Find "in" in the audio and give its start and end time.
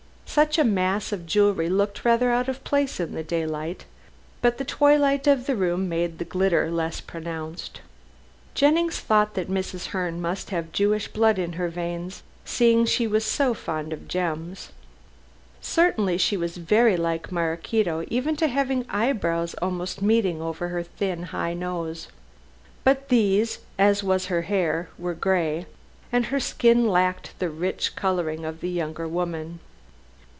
3.01-3.11, 11.37-11.51